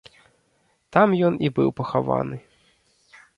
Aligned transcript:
Там 0.97 1.13
ён 1.27 1.37
і 1.47 1.51
быў 1.59 1.69
пахаваны. 1.81 2.37